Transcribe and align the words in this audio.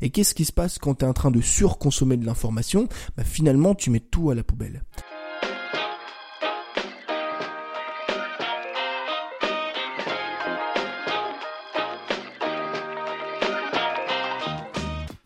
Et 0.00 0.10
qu'est-ce 0.10 0.34
qui 0.34 0.44
se 0.44 0.52
passe 0.52 0.78
quand 0.78 0.96
tu 0.96 1.04
es 1.04 1.08
en 1.08 1.12
train 1.12 1.30
de 1.30 1.40
surconsommer 1.40 2.16
de 2.16 2.24
l'information? 2.24 2.88
Bah, 3.16 3.24
Finalement, 3.24 3.74
tu 3.74 3.90
mets 3.90 4.00
tout 4.00 4.30
à 4.30 4.34
la 4.34 4.44
poubelle. 4.44 4.82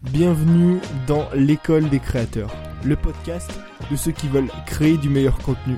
Bienvenue 0.00 0.78
dans 1.06 1.26
l'école 1.34 1.88
des 1.88 1.98
créateurs, 1.98 2.54
le 2.84 2.96
podcast 2.96 3.50
de 3.90 3.96
ceux 3.96 4.12
qui 4.12 4.28
veulent 4.28 4.50
créer 4.66 4.98
du 4.98 5.08
meilleur 5.08 5.38
contenu, 5.38 5.76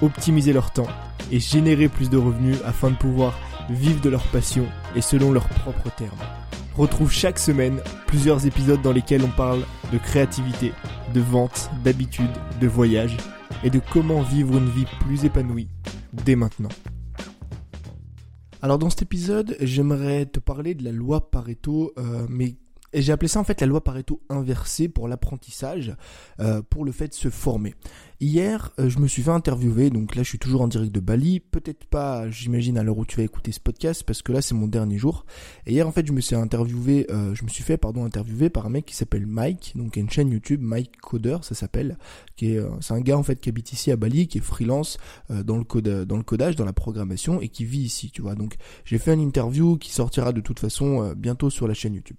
optimiser 0.00 0.52
leur 0.52 0.70
temps 0.70 0.86
et 1.32 1.40
générer 1.40 1.88
plus 1.88 2.08
de 2.08 2.16
revenus 2.16 2.58
afin 2.64 2.90
de 2.90 2.96
pouvoir 2.96 3.36
vivre 3.70 4.00
de 4.00 4.08
leur 4.08 4.22
passion 4.28 4.66
et 4.94 5.00
selon 5.00 5.32
leurs 5.32 5.48
propres 5.48 5.90
termes. 5.96 6.18
Retrouve 6.76 7.12
chaque 7.12 7.38
semaine 7.38 7.80
plusieurs 8.06 8.46
épisodes 8.46 8.80
dans 8.80 8.92
lesquels 8.92 9.22
on 9.22 9.28
parle 9.28 9.60
de 9.92 9.98
créativité, 9.98 10.72
de 11.12 11.20
vente, 11.20 11.70
d'habitude, 11.84 12.30
de 12.60 12.66
voyage 12.66 13.18
et 13.62 13.68
de 13.68 13.78
comment 13.92 14.22
vivre 14.22 14.56
une 14.56 14.70
vie 14.70 14.86
plus 15.00 15.26
épanouie 15.26 15.68
dès 16.12 16.34
maintenant. 16.34 16.70
Alors 18.62 18.78
dans 18.78 18.88
cet 18.88 19.02
épisode, 19.02 19.56
j'aimerais 19.60 20.24
te 20.24 20.38
parler 20.40 20.74
de 20.74 20.84
la 20.84 20.92
loi 20.92 21.30
Pareto, 21.30 21.92
euh, 21.98 22.26
mais 22.30 22.54
j'ai 23.00 23.12
appelé 23.12 23.28
ça 23.28 23.40
en 23.40 23.44
fait 23.44 23.60
la 23.60 23.66
loi 23.66 23.82
Pareto 23.82 24.20
inversée 24.28 24.88
pour 24.88 25.08
l'apprentissage, 25.08 25.96
euh, 26.40 26.62
pour 26.62 26.84
le 26.84 26.92
fait 26.92 27.08
de 27.08 27.14
se 27.14 27.30
former. 27.30 27.74
Hier, 28.22 28.70
euh, 28.78 28.88
je 28.88 29.00
me 29.00 29.08
suis 29.08 29.20
fait 29.20 29.32
interviewer, 29.32 29.90
donc 29.90 30.14
là 30.14 30.22
je 30.22 30.28
suis 30.28 30.38
toujours 30.38 30.60
en 30.60 30.68
direct 30.68 30.92
de 30.94 31.00
Bali, 31.00 31.40
peut-être 31.40 31.86
pas, 31.86 32.30
j'imagine 32.30 32.78
à 32.78 32.84
l'heure 32.84 32.96
où 32.98 33.04
tu 33.04 33.16
vas 33.16 33.24
écouter 33.24 33.50
ce 33.50 33.58
podcast, 33.58 34.04
parce 34.04 34.22
que 34.22 34.30
là 34.30 34.40
c'est 34.40 34.54
mon 34.54 34.68
dernier 34.68 34.96
jour. 34.96 35.26
Et 35.66 35.72
hier 35.72 35.88
en 35.88 35.90
fait 35.90 36.06
je 36.06 36.12
me 36.12 36.20
suis 36.20 36.36
interviewé, 36.36 37.08
euh, 37.10 37.34
je 37.34 37.42
me 37.42 37.48
suis 37.48 37.64
fait 37.64 37.76
pardon 37.76 38.04
interviewer 38.04 38.48
par 38.48 38.66
un 38.66 38.68
mec 38.68 38.84
qui 38.86 38.94
s'appelle 38.94 39.26
Mike, 39.26 39.72
donc 39.74 39.96
une 39.96 40.08
chaîne 40.08 40.30
YouTube, 40.30 40.60
Mike 40.62 41.00
Coder 41.00 41.38
ça 41.42 41.56
s'appelle, 41.56 41.98
qui 42.36 42.52
est, 42.52 42.58
euh, 42.58 42.68
c'est 42.80 42.94
un 42.94 43.00
gars 43.00 43.18
en 43.18 43.24
fait 43.24 43.40
qui 43.40 43.48
habite 43.48 43.72
ici 43.72 43.90
à 43.90 43.96
Bali, 43.96 44.28
qui 44.28 44.38
est 44.38 44.40
freelance 44.40 44.98
dans 45.28 45.56
le 45.56 45.64
code, 45.64 45.88
dans 45.88 46.16
le 46.16 46.22
codage, 46.22 46.54
dans 46.54 46.64
la 46.64 46.72
programmation 46.72 47.40
et 47.40 47.48
qui 47.48 47.64
vit 47.64 47.80
ici, 47.80 48.12
tu 48.12 48.22
vois. 48.22 48.36
Donc 48.36 48.54
j'ai 48.84 48.98
fait 48.98 49.14
une 49.14 49.20
interview 49.20 49.76
qui 49.78 49.90
sortira 49.90 50.32
de 50.32 50.40
toute 50.40 50.60
façon 50.60 51.12
bientôt 51.16 51.50
sur 51.50 51.66
la 51.66 51.74
chaîne 51.74 51.94
YouTube. 51.94 52.18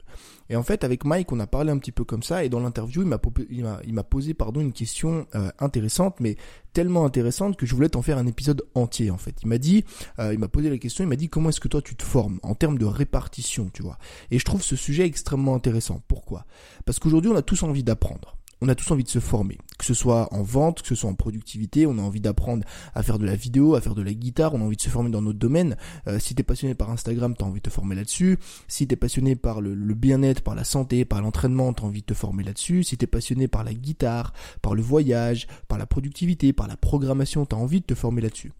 Et 0.49 0.55
fait 0.63 0.83
avec 0.83 1.05
Mike 1.05 1.31
on 1.31 1.39
a 1.39 1.47
parlé 1.47 1.71
un 1.71 1.77
petit 1.77 1.91
peu 1.91 2.03
comme 2.03 2.23
ça 2.23 2.43
et 2.43 2.49
dans 2.49 2.59
l'interview 2.59 3.03
il 3.03 3.93
m'a 3.93 4.03
posé 4.03 4.33
pardon 4.33 4.61
une 4.61 4.73
question 4.73 5.27
intéressante 5.59 6.19
mais 6.19 6.37
tellement 6.73 7.05
intéressante 7.05 7.55
que 7.55 7.65
je 7.65 7.75
voulais 7.75 7.89
t'en 7.89 8.01
faire 8.01 8.17
un 8.17 8.27
épisode 8.27 8.63
entier 8.75 9.11
en 9.11 9.17
fait. 9.17 9.35
Il 9.43 9.47
m'a 9.47 9.57
dit, 9.57 9.85
euh, 10.19 10.33
il 10.33 10.39
m'a 10.39 10.47
posé 10.47 10.69
la 10.69 10.77
question, 10.77 11.03
il 11.03 11.07
m'a 11.07 11.15
dit 11.15 11.29
comment 11.29 11.49
est-ce 11.49 11.61
que 11.61 11.67
toi 11.67 11.81
tu 11.81 11.95
te 11.95 12.03
formes 12.03 12.39
en 12.43 12.55
termes 12.55 12.77
de 12.77 12.85
répartition, 12.85 13.69
tu 13.73 13.83
vois? 13.83 13.97
Et 14.31 14.39
je 14.39 14.45
trouve 14.45 14.61
ce 14.61 14.75
sujet 14.75 15.05
extrêmement 15.05 15.55
intéressant. 15.55 16.01
Pourquoi? 16.07 16.45
Parce 16.85 16.99
qu'aujourd'hui 16.99 17.31
on 17.31 17.35
a 17.35 17.41
tous 17.41 17.63
envie 17.63 17.83
d'apprendre 17.83 18.35
on 18.63 18.69
a 18.69 18.75
tous 18.75 18.89
envie 18.91 19.03
de 19.03 19.09
se 19.09 19.19
former, 19.19 19.57
que 19.83 19.87
ce 19.87 19.93
soit 19.93 20.33
en 20.33 20.43
vente, 20.43 20.81
que 20.81 20.87
ce 20.87 20.95
soit 20.95 21.09
en 21.09 21.13
productivité, 21.13 21.85
on 21.85 21.97
a 21.97 22.01
envie 22.01 22.21
d'apprendre 22.21 22.65
à 22.95 23.03
faire 23.03 23.19
de 23.19 23.25
la 23.25 23.35
vidéo, 23.35 23.75
à 23.75 23.81
faire 23.81 23.95
de 23.95 24.01
la 24.01 24.13
guitare, 24.13 24.53
on 24.53 24.61
a 24.61 24.63
envie 24.63 24.77
de 24.77 24.81
se 24.81 24.87
former 24.87 25.09
dans 25.09 25.21
notre 25.21 25.39
domaine. 25.39 25.75
Euh, 26.07 26.19
si 26.19 26.35
t'es 26.35 26.43
passionné 26.43 26.73
par 26.73 26.89
Instagram, 26.89 27.35
t'as 27.37 27.43
envie 27.43 27.59
de 27.59 27.63
te 27.63 27.69
former 27.69 27.93
là-dessus. 27.93 28.39
Si 28.69 28.87
t'es 28.87 28.95
passionné 28.95 29.35
par 29.35 29.59
le, 29.59 29.75
bien-être, 29.93 30.41
par 30.41 30.55
la 30.55 30.63
santé, 30.63 31.03
par 31.03 31.21
l'entraînement, 31.21 31.73
t'as 31.73 31.83
envie 31.83 31.99
de 31.99 32.05
te 32.05 32.13
former 32.13 32.45
là-dessus. 32.45 32.83
Si 32.83 32.95
t'es 32.95 33.07
passionné 33.07 33.49
par 33.49 33.65
la 33.65 33.73
guitare, 33.73 34.31
par 34.61 34.73
le 34.73 34.81
voyage, 34.81 35.47
par 35.67 35.77
la 35.77 35.85
productivité, 35.85 36.53
par 36.53 36.69
la 36.69 36.77
programmation, 36.77 37.45
t'as 37.45 37.57
envie 37.57 37.81
de 37.81 37.85
te 37.85 37.95
former 37.95 38.21
là-dessus. 38.21 38.53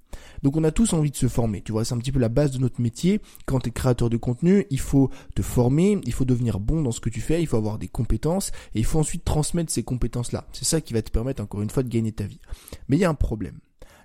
Donc 0.44 0.58
on 0.58 0.64
a 0.64 0.72
tous 0.72 0.94
envie 0.94 1.12
de 1.12 1.16
se 1.16 1.28
former, 1.28 1.62
tu 1.62 1.72
vois, 1.72 1.86
c'est 1.86 1.94
un 1.94 1.98
petit 1.98 2.12
peu 2.12 2.20
la 2.20 2.30
base 2.30 2.52
de 2.52 2.60
notre 2.60 2.82
métier. 2.82 3.22
Quand 3.46 3.60
tu 3.60 3.70
es 3.70 3.72
créateur 3.72 4.10
de 4.10 4.18
contenu, 4.18 4.66
il 4.70 4.80
faut 4.80 5.10
te 5.36 5.42
former, 5.42 6.00
il 6.06 6.14
faut 6.14 6.26
devenir 6.26 6.60
bon 6.60 6.82
dans 6.82 6.92
ce 6.92 7.00
que 7.00 7.10
tu 7.10 7.22
fais, 7.22 7.42
il 7.42 7.48
faut 7.48 7.58
avoir 7.58 7.78
des 7.78 7.88
compétences 7.88 8.52
et 8.76 8.80
il 8.80 8.86
faut 8.86 9.00
ensuite 9.00 9.24
transmettre 9.24 9.72
ces 9.72 9.84
compétences-là. 9.84 10.46
C'est 10.52 10.66
ça 10.66 10.82
qui 10.82 10.94
va 10.94 11.02
te 11.02 11.12
permettre 11.14 11.42
encore 11.42 11.62
une 11.62 11.70
fois 11.70 11.84
de 11.84 11.90
gagner 11.90 12.12
ta 12.12 12.26
vie. 12.26 12.42
Mais 12.90 12.98
il 12.98 13.00
y 13.00 13.06
a 13.06 13.10
un 13.10 13.14
problème. 13.14 13.60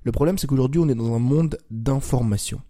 Le 0.04 0.12
problème, 0.12 0.38
c'est 0.38 0.46
qu'aujourd'hui, 0.46 0.80
on 0.80 0.88
est 0.88 0.94
dans 0.94 1.14
un 1.14 1.18
monde 1.18 1.58
d'informations. 1.70 2.60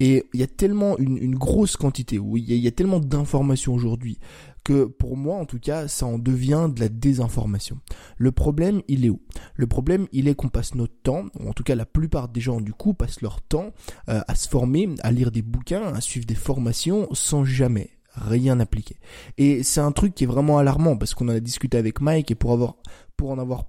Et 0.00 0.24
il 0.32 0.40
y 0.40 0.42
a 0.42 0.46
tellement 0.46 0.96
une, 0.98 1.34
grosse 1.34 1.76
quantité, 1.76 2.18
oui, 2.18 2.44
il 2.48 2.56
y 2.56 2.66
a 2.66 2.72
tellement 2.72 2.98
d'informations 2.98 3.74
aujourd'hui 3.74 4.18
que 4.64 4.84
pour 4.84 5.16
moi, 5.16 5.36
en 5.36 5.44
tout 5.44 5.58
cas, 5.58 5.88
ça 5.88 6.06
en 6.06 6.18
devient 6.18 6.68
de 6.74 6.80
la 6.80 6.88
désinformation. 6.88 7.78
Le 8.16 8.32
problème, 8.32 8.82
il 8.88 9.04
est 9.04 9.10
où? 9.10 9.20
Le 9.54 9.66
problème, 9.66 10.06
il 10.12 10.28
est 10.28 10.34
qu'on 10.34 10.48
passe 10.48 10.74
notre 10.74 11.00
temps, 11.02 11.26
ou 11.38 11.48
en 11.48 11.52
tout 11.52 11.62
cas 11.62 11.74
la 11.74 11.86
plupart 11.86 12.28
des 12.28 12.40
gens 12.40 12.60
du 12.60 12.72
coup 12.72 12.94
passent 12.94 13.22
leur 13.22 13.40
temps 13.42 13.72
euh, 14.08 14.20
à 14.26 14.34
se 14.34 14.48
former, 14.48 14.88
à 15.02 15.10
lire 15.12 15.30
des 15.30 15.42
bouquins, 15.42 15.94
à 15.94 16.00
suivre 16.00 16.26
des 16.26 16.34
formations 16.34 17.08
sans 17.12 17.44
jamais 17.44 17.97
rien 18.20 18.60
appliquer. 18.60 18.96
Et 19.36 19.62
c'est 19.62 19.80
un 19.80 19.92
truc 19.92 20.14
qui 20.14 20.24
est 20.24 20.28
vraiment 20.28 20.58
alarmant 20.58 20.96
parce 20.96 21.14
qu'on 21.14 21.28
en 21.28 21.32
a 21.32 21.40
discuté 21.40 21.78
avec 21.78 22.00
Mike 22.00 22.30
et 22.30 22.34
pour 22.34 22.52
avoir 22.52 22.76
pour 23.18 23.32
en 23.32 23.38
avoir 23.38 23.66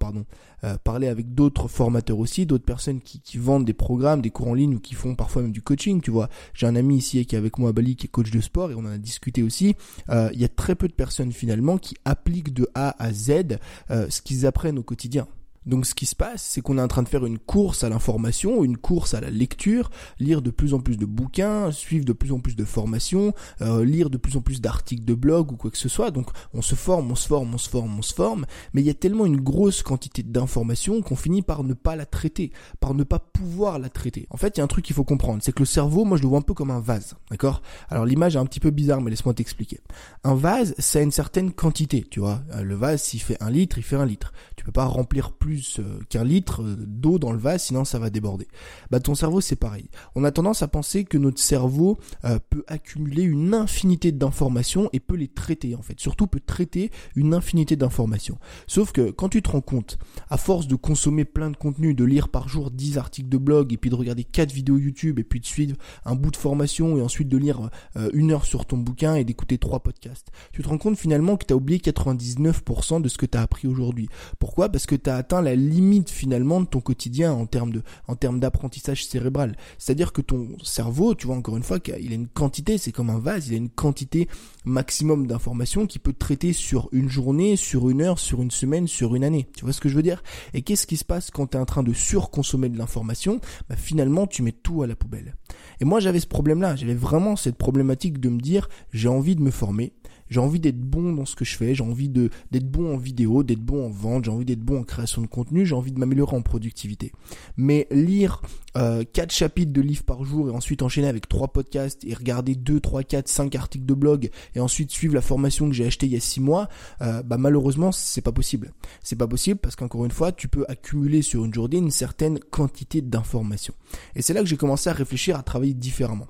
euh, 0.64 0.78
parlé 0.84 1.08
avec 1.08 1.34
d'autres 1.34 1.68
formateurs 1.68 2.20
aussi, 2.20 2.46
d'autres 2.46 2.66
personnes 2.66 3.02
qui, 3.02 3.20
qui, 3.20 3.40
vendent 3.40 3.66
des 3.66 3.74
programmes, 3.74 4.22
des 4.22 4.30
cours 4.30 4.48
en 4.48 4.54
ligne 4.54 4.76
ou 4.76 4.80
qui 4.80 4.94
font 4.94 5.16
parfois 5.16 5.42
même 5.42 5.52
du 5.52 5.64
coaching. 5.64 6.02
Tu 6.02 6.12
vois, 6.12 6.30
j'ai 6.54 6.68
un 6.68 6.76
ami 6.76 6.98
ici 6.98 7.26
qui 7.26 7.36
est 7.36 7.38
avec 7.38 7.58
moi 7.58 7.72
à 7.72 7.74
Bali 7.74 7.96
qui 7.96 8.06
est 8.06 8.10
coach 8.10 8.30
de 8.30 8.42
sport 8.42 8.70
et 8.70 8.76
on 8.76 8.82
en 8.82 8.92
a 8.92 9.00
discuté 9.00 9.42
aussi. 9.42 9.76
Euh, 10.10 10.30
il 10.34 10.40
y 10.40 10.46
a 10.46 10.50
très 10.50 10.76
peu 10.76 10.88
de 10.88 10.94
personnes 10.94 11.32
finalement 11.32 11.80
qui 11.80 11.96
appliquent 12.06 12.54
de 12.54 12.70
A 12.76 12.96
à 13.04 13.12
Z 13.12 13.58
euh, 13.90 14.08
ce 14.10 14.22
qu'ils 14.22 14.46
apprennent 14.46 14.78
au 14.78 14.84
quotidien. 14.84 15.28
Donc 15.70 15.86
ce 15.86 15.94
qui 15.94 16.08
se 16.08 16.16
passe, 16.16 16.42
c'est 16.42 16.62
qu'on 16.62 16.78
est 16.80 16.82
en 16.82 16.88
train 16.88 17.04
de 17.04 17.08
faire 17.08 17.26
une 17.26 17.38
course 17.38 17.84
à 17.84 17.90
l'information, 17.90 18.64
une 18.64 18.78
course 18.78 19.14
à 19.14 19.22
la 19.22 19.30
lecture, 19.30 19.92
lire 20.20 20.42
de 20.42 20.50
plus 20.50 20.74
en 20.74 20.80
plus 20.80 20.98
de 20.98 21.06
bouquins, 21.06 21.72
suivre 21.72 22.06
de 22.06 22.14
plus 22.14 22.32
en 22.32 22.40
plus 22.40 22.56
de 22.56 22.66
formations, 22.66 23.34
euh, 23.62 23.86
lire 23.86 24.10
de 24.10 24.18
plus 24.18 24.36
en 24.36 24.42
plus 24.42 24.62
d'articles 24.62 25.06
de 25.06 25.14
blog 25.14 25.52
ou 25.52 25.56
quoi 25.56 25.70
que 25.70 25.78
ce 25.78 25.88
soit. 25.88 26.10
Donc 26.10 26.30
on 26.54 26.64
se 26.64 26.74
forme, 26.74 27.12
on 27.12 27.16
se 27.16 27.28
forme, 27.28 27.54
on 27.54 27.58
se 27.60 27.70
forme, 27.70 28.00
on 28.00 28.02
se 28.02 28.14
forme, 28.14 28.46
mais 28.74 28.82
il 28.82 28.88
y 28.88 28.90
a 28.90 28.96
tellement 28.96 29.28
une 29.28 29.40
grosse 29.40 29.84
quantité 29.84 30.24
d'informations 30.24 31.02
qu'on 31.04 31.16
finit 31.16 31.44
par 31.44 31.64
ne 31.64 31.76
pas 31.76 31.96
la 31.96 32.08
traiter, 32.08 32.52
par 32.80 32.96
ne 32.96 33.04
pas 33.04 33.20
pouvoir 33.20 33.78
la 33.78 33.90
traiter. 33.90 34.26
En 34.32 34.38
fait, 34.38 34.58
il 34.58 34.60
y 34.60 34.62
a 34.62 34.64
un 34.64 34.68
truc 34.68 34.86
qu'il 34.86 34.96
faut 34.96 35.04
comprendre, 35.04 35.44
c'est 35.44 35.52
que 35.52 35.60
le 35.60 35.66
cerveau, 35.66 36.04
moi 36.04 36.18
je 36.18 36.24
le 36.24 36.30
vois 36.30 36.40
un 36.40 36.42
peu 36.42 36.56
comme 36.56 36.72
un 36.72 36.80
vase, 36.80 37.16
d'accord? 37.30 37.62
Alors 37.90 38.06
l'image 38.06 38.36
est 38.36 38.40
un 38.40 38.46
petit 38.46 38.60
peu 38.60 38.72
bizarre, 38.72 39.02
mais 39.02 39.12
laisse-moi 39.12 39.36
t'expliquer. 39.36 39.80
Un 40.24 40.34
vase, 40.34 40.74
ça 40.80 40.98
a 40.98 41.02
une 41.04 41.12
certaine 41.12 41.52
quantité, 41.52 42.06
tu 42.10 42.20
vois. 42.20 42.42
Euh, 42.56 42.64
le 42.64 42.74
vase, 42.76 43.04
s'il 43.04 43.22
fait 43.22 43.38
un 43.40 43.52
litre, 43.52 43.78
il 43.78 43.84
fait 43.84 43.96
un 43.96 44.06
litre. 44.06 44.34
Tu 44.56 44.66
peux 44.66 44.72
pas 44.72 44.86
remplir 44.86 45.32
plus 45.32 45.59
euh, 45.80 46.00
qu'un 46.10 46.24
litre 46.24 46.62
euh, 46.62 46.76
d'eau 46.78 47.20
dans 47.20 47.32
le 47.32 47.38
vase, 47.38 47.64
sinon 47.64 47.86
ça 47.86 48.00
va 48.00 48.10
déborder. 48.10 48.48
Bah 48.92 49.00
ton 49.00 49.16
cerveau 49.16 49.42
c'est 49.42 49.56
pareil. 49.56 49.90
On 50.16 50.24
a 50.24 50.32
tendance 50.32 50.62
à 50.62 50.68
penser 50.68 51.04
que 51.04 51.18
notre 51.18 51.40
cerveau 51.40 51.98
euh, 52.26 52.40
peut 52.50 52.64
accumuler 52.68 53.24
une 53.24 53.54
infinité 53.54 54.12
d'informations 54.12 54.90
et 54.94 55.00
peut 55.00 55.16
les 55.16 55.28
traiter 55.28 55.76
en 55.76 55.82
fait. 55.82 56.00
Surtout 56.00 56.28
peut 56.28 56.40
traiter 56.40 56.92
une 57.16 57.34
infinité 57.34 57.76
d'informations. 57.76 58.38
Sauf 58.68 58.92
que 58.92 59.12
quand 59.12 59.30
tu 59.30 59.42
te 59.42 59.50
rends 59.50 59.62
compte, 59.62 59.98
à 60.30 60.38
force 60.38 60.68
de 60.68 60.76
consommer 60.76 61.26
plein 61.26 61.50
de 61.50 61.58
contenu, 61.58 61.94
de 61.94 62.04
lire 62.04 62.30
par 62.30 62.48
jour 62.48 62.72
10 62.72 62.98
articles 62.98 63.30
de 63.30 63.38
blog 63.38 63.74
et 63.74 63.78
puis 63.78 63.90
de 63.90 63.96
regarder 63.96 64.24
4 64.24 64.52
vidéos 64.52 64.78
YouTube 64.78 65.20
et 65.20 65.24
puis 65.24 65.40
de 65.40 65.46
suivre 65.46 65.76
un 66.06 66.16
bout 66.16 66.32
de 66.32 66.38
formation 66.38 66.98
et 66.98 67.02
ensuite 67.02 67.30
de 67.30 67.38
lire 67.38 67.70
une 68.14 68.32
heure 68.32 68.46
sur 68.46 68.66
ton 68.66 68.78
bouquin 68.78 69.16
et 69.16 69.24
d'écouter 69.24 69.58
trois 69.58 69.80
podcasts, 69.80 70.28
tu 70.52 70.62
te 70.62 70.70
rends 70.70 70.78
compte 70.78 70.98
finalement 70.98 71.38
que 71.38 71.46
tu 71.46 71.54
as 71.54 71.58
oublié 71.58 71.80
99% 71.80 73.02
de 73.02 73.08
ce 73.08 73.18
que 73.18 73.26
tu 73.26 73.38
as 73.38 73.42
appris 73.42 73.68
aujourd'hui. 73.68 74.10
Pourquoi? 74.40 74.70
Parce 74.70 74.86
que 74.86 74.96
tu 74.96 75.10
as 75.10 75.16
atteint 75.16 75.39
la 75.42 75.56
limite 75.56 76.10
finalement 76.10 76.62
de 76.62 76.66
ton 76.66 76.82
quotidien 76.82 77.34
en 77.34 77.46
termes 77.46 77.72
de 77.72 77.84
en 78.08 78.16
termes 78.16 78.40
d'apprentissage 78.40 79.06
cérébral. 79.06 79.56
C'est-à-dire 79.78 80.14
que 80.14 80.22
ton 80.22 80.48
cerveau, 80.64 81.16
tu 81.16 81.28
vois 81.28 81.36
encore 81.36 81.58
une 81.58 81.64
fois 81.64 81.80
qu'il 81.80 82.12
a 82.12 82.16
une 82.16 82.28
quantité, 82.28 82.78
c'est 82.78 82.92
comme 82.92 83.10
un 83.10 83.20
vase, 83.20 83.48
il 83.48 83.54
a 83.54 83.58
une 83.58 83.70
quantité 83.70 84.28
maximum 84.66 85.28
d'informations 85.28 85.88
qui 85.88 86.00
peut 86.00 86.14
traiter 86.14 86.54
sur 86.54 86.90
une 86.92 87.10
journée, 87.10 87.56
sur 87.56 87.90
une 87.90 88.02
heure, 88.02 88.20
sur 88.20 88.42
une 88.42 88.52
semaine, 88.52 88.88
sur 88.88 89.16
une 89.16 89.24
année. 89.24 89.48
Tu 89.56 89.64
vois 89.64 89.74
ce 89.74 89.82
que 89.82 89.90
je 89.90 89.96
veux 89.96 90.04
dire? 90.04 90.24
Et 90.54 90.62
qu'est-ce 90.62 90.88
qui 90.88 90.98
se 90.98 91.06
passe 91.06 91.32
quand 91.32 91.48
tu 91.48 91.58
es 91.58 91.60
en 91.60 91.66
train 91.66 91.84
de 91.84 91.94
surconsommer 91.94 92.70
de 92.70 92.78
l'information? 92.78 93.40
Bah, 93.70 93.76
finalement 93.76 94.28
tu 94.28 94.44
mets 94.44 94.52
tout 94.52 94.84
à 94.84 94.88
la 94.88 94.96
poubelle. 94.96 95.36
Et 95.82 95.86
moi 95.86 96.00
j'avais 96.00 96.20
ce 96.20 96.28
problème-là, 96.28 96.76
j'avais 96.76 96.94
vraiment 96.94 97.36
cette 97.36 97.58
problématique 97.58 98.20
de 98.20 98.30
me 98.30 98.40
dire 98.40 98.70
j'ai 98.92 99.08
envie 99.08 99.36
de 99.36 99.42
me 99.42 99.52
former, 99.52 99.94
j'ai 100.30 100.40
envie 100.40 100.60
d'être 100.60 100.80
bon 100.80 101.14
dans 101.14 101.26
ce 101.26 101.36
que 101.36 101.46
je 101.46 101.56
fais, 101.56 101.76
j'ai 101.76 101.84
envie 101.84 102.10
de 102.10 102.30
d'être 102.52 102.70
bon 102.70 102.94
en 102.94 102.98
vidéo, 102.98 103.44
d'être 103.44 103.62
bon 103.62 103.88
en 103.88 103.90
vente, 103.90 104.26
j'ai 104.26 104.32
envie 104.32 104.46
d'être 104.46 104.62
bon 104.62 104.80
en 104.80 104.84
création 104.84 105.22
de 105.22 105.28
contenu, 105.28 105.66
j'ai 105.66 105.76
envie 105.76 105.92
de 105.92 106.00
m'améliorer 106.00 106.36
en 106.36 106.42
productivité. 106.42 107.12
Mais 107.58 107.88
lire 107.92 108.42
euh, 108.78 109.04
4 109.12 109.32
chapitres 109.32 109.74
de 109.74 109.82
livres 109.82 110.04
par 110.04 110.24
jour 110.24 110.50
et 110.50 110.52
ensuite 110.52 110.82
enchaîner 110.82 111.08
avec 111.08 111.28
3 111.28 111.50
podcasts 111.50 112.04
et 112.06 112.14
regarder 112.14 112.56
2, 112.56 112.80
3, 112.80 113.04
4, 113.04 113.28
5 113.28 113.56
articles 113.56 113.86
de 113.86 113.94
blog 113.94 114.30
et 114.56 114.60
ensuite 114.60 114.92
suivre 114.92 115.16
la 115.16 115.22
formation 115.22 115.68
que 115.68 115.76
j'ai 115.76 115.86
achetée 115.86 116.06
il 116.06 116.14
y 116.14 116.18
a 116.18 116.22
6 116.22 116.40
mois, 116.42 116.70
euh, 117.02 117.24
bah 117.24 117.38
malheureusement 117.38 117.92
c'est 117.92 118.22
pas 118.22 118.32
possible. 118.32 118.72
C'est 119.04 119.16
pas 119.16 119.28
possible 119.28 119.60
parce 119.60 119.76
qu'encore 119.76 120.06
une 120.06 120.12
fois 120.12 120.32
tu 120.32 120.48
peux 120.48 120.66
accumuler 120.68 121.22
sur 121.22 121.46
une 121.46 121.54
journée 121.54 121.78
une 121.78 121.92
certaine 121.92 122.40
quantité 122.40 123.02
d'informations. 123.02 123.74
Et 124.16 124.22
c'est 124.22 124.34
là 124.34 124.42
que 124.42 124.48
j'ai 124.48 124.58
commencé 124.58 124.90
à 124.90 124.94
réfléchir 124.94 125.38
à 125.38 125.44
travailler 125.44 125.74
différemment 125.74 126.28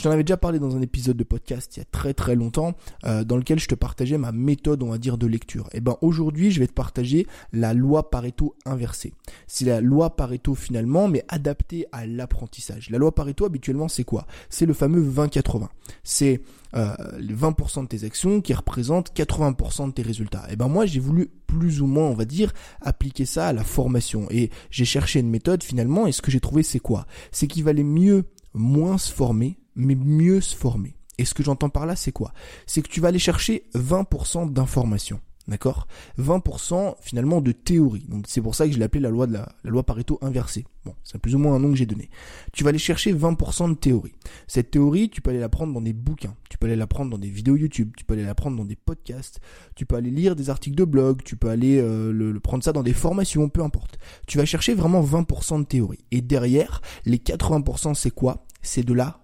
Je 0.00 0.04
t'en 0.04 0.12
avais 0.12 0.24
déjà 0.24 0.38
parlé 0.38 0.58
dans 0.58 0.74
un 0.74 0.80
épisode 0.80 1.18
de 1.18 1.24
podcast 1.24 1.76
il 1.76 1.80
y 1.80 1.82
a 1.82 1.84
très 1.84 2.14
très 2.14 2.34
longtemps, 2.34 2.72
euh, 3.04 3.22
dans 3.22 3.36
lequel 3.36 3.58
je 3.58 3.68
te 3.68 3.74
partageais 3.74 4.16
ma 4.16 4.32
méthode, 4.32 4.82
on 4.82 4.88
va 4.88 4.96
dire, 4.96 5.18
de 5.18 5.26
lecture. 5.26 5.66
Et 5.74 5.76
eh 5.76 5.80
ben 5.82 5.98
aujourd'hui, 6.00 6.50
je 6.50 6.58
vais 6.58 6.66
te 6.66 6.72
partager 6.72 7.26
la 7.52 7.74
loi 7.74 8.08
Pareto 8.08 8.54
inversée. 8.64 9.12
C'est 9.46 9.66
la 9.66 9.82
loi 9.82 10.16
Pareto 10.16 10.54
finalement, 10.54 11.06
mais 11.06 11.22
adaptée 11.28 11.84
à 11.92 12.06
l'apprentissage. 12.06 12.88
La 12.88 12.96
loi 12.96 13.14
Pareto 13.14 13.44
habituellement, 13.44 13.88
c'est 13.88 14.04
quoi? 14.04 14.26
C'est 14.48 14.64
le 14.64 14.72
fameux 14.72 15.06
20-80. 15.06 15.68
C'est 16.02 16.40
euh, 16.72 16.94
les 17.18 17.34
20% 17.34 17.82
de 17.82 17.88
tes 17.88 18.04
actions 18.04 18.40
qui 18.40 18.54
représentent 18.54 19.14
80% 19.14 19.88
de 19.88 19.92
tes 19.92 20.00
résultats. 20.00 20.46
Et 20.48 20.54
eh 20.54 20.56
ben 20.56 20.68
moi, 20.68 20.86
j'ai 20.86 21.00
voulu 21.00 21.30
plus 21.46 21.82
ou 21.82 21.86
moins, 21.86 22.06
on 22.06 22.14
va 22.14 22.24
dire, 22.24 22.54
appliquer 22.80 23.26
ça 23.26 23.48
à 23.48 23.52
la 23.52 23.64
formation. 23.64 24.28
Et 24.30 24.48
j'ai 24.70 24.86
cherché 24.86 25.20
une 25.20 25.28
méthode 25.28 25.62
finalement, 25.62 26.06
et 26.06 26.12
ce 26.12 26.22
que 26.22 26.30
j'ai 26.30 26.40
trouvé, 26.40 26.62
c'est 26.62 26.80
quoi? 26.80 27.04
C'est 27.32 27.48
qu'il 27.48 27.64
valait 27.64 27.82
mieux 27.82 28.24
moins 28.54 28.96
se 28.96 29.12
former, 29.12 29.59
mais 29.74 29.94
mieux 29.94 30.40
se 30.40 30.54
former. 30.54 30.94
Et 31.18 31.24
ce 31.24 31.34
que 31.34 31.42
j'entends 31.42 31.68
par 31.68 31.86
là, 31.86 31.96
c'est 31.96 32.12
quoi? 32.12 32.32
C'est 32.66 32.82
que 32.82 32.88
tu 32.88 33.00
vas 33.00 33.08
aller 33.08 33.18
chercher 33.18 33.64
20% 33.74 34.52
d'informations. 34.52 35.20
D'accord? 35.48 35.88
20% 36.18 36.94
finalement 37.00 37.40
de 37.40 37.50
théorie. 37.50 38.06
Donc 38.08 38.26
c'est 38.28 38.40
pour 38.40 38.54
ça 38.54 38.66
que 38.66 38.72
je 38.72 38.78
l'ai 38.78 38.84
appelé 38.84 39.00
la 39.00 39.10
loi 39.10 39.26
de 39.26 39.32
la, 39.32 39.48
loi 39.64 39.82
Pareto 39.82 40.18
inversée. 40.22 40.64
Bon, 40.84 40.94
c'est 41.02 41.18
plus 41.18 41.34
ou 41.34 41.38
moins 41.38 41.56
un 41.56 41.58
nom 41.58 41.70
que 41.70 41.76
j'ai 41.76 41.86
donné. 41.86 42.08
Tu 42.52 42.62
vas 42.62 42.70
aller 42.70 42.78
chercher 42.78 43.12
20% 43.12 43.70
de 43.70 43.74
théorie. 43.74 44.14
Cette 44.46 44.70
théorie, 44.70 45.10
tu 45.10 45.20
peux 45.20 45.30
aller 45.30 45.40
la 45.40 45.48
prendre 45.48 45.74
dans 45.74 45.80
des 45.80 45.92
bouquins, 45.92 46.36
tu 46.48 46.56
peux 46.56 46.68
aller 46.68 46.76
la 46.76 46.86
prendre 46.86 47.10
dans 47.10 47.18
des 47.18 47.28
vidéos 47.28 47.56
YouTube, 47.56 47.90
tu 47.96 48.04
peux 48.04 48.14
aller 48.14 48.24
la 48.24 48.34
prendre 48.36 48.56
dans 48.56 48.64
des 48.64 48.76
podcasts, 48.76 49.40
tu 49.74 49.86
peux 49.86 49.96
aller 49.96 50.10
lire 50.10 50.36
des 50.36 50.50
articles 50.50 50.76
de 50.76 50.84
blog, 50.84 51.22
tu 51.24 51.36
peux 51.36 51.48
aller 51.48 51.78
euh, 51.78 52.12
le, 52.12 52.38
prendre 52.38 52.62
ça 52.62 52.72
dans 52.72 52.84
des 52.84 52.94
formations, 52.94 53.48
peu 53.48 53.62
importe. 53.62 53.98
Tu 54.28 54.38
vas 54.38 54.44
chercher 54.44 54.74
vraiment 54.74 55.02
20% 55.02 55.60
de 55.60 55.64
théorie. 55.64 56.04
Et 56.12 56.22
derrière, 56.22 56.80
les 57.04 57.18
80% 57.18 57.94
c'est 57.94 58.12
quoi? 58.12 58.46
C'est 58.62 58.84
de 58.84 58.94
la 58.94 59.19